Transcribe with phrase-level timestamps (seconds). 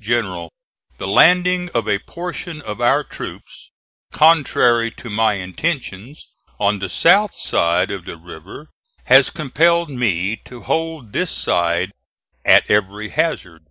[0.00, 0.50] GENERAL:
[0.96, 3.70] The landing of a portion of our troops,
[4.10, 8.68] contrary to my intentions, on the south side of the river
[9.04, 11.92] has compelled me to hold this side
[12.42, 13.66] at every hazard.